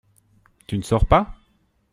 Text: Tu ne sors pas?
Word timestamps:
Tu 0.65 0.79
ne 0.79 0.81
sors 0.81 1.05
pas? 1.05 1.35